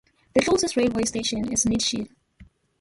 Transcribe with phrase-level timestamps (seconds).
[0.33, 2.09] The closest railway station is Nitshill.